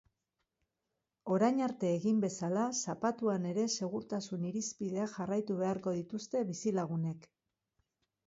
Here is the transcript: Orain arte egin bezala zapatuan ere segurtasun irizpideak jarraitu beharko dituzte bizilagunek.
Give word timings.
Orain 1.33 1.59
arte 1.65 1.89
egin 1.97 2.21
bezala 2.23 2.63
zapatuan 2.85 3.45
ere 3.51 3.65
segurtasun 3.75 4.47
irizpideak 4.51 5.13
jarraitu 5.17 5.57
beharko 5.61 5.93
dituzte 5.99 6.41
bizilagunek. 6.53 7.29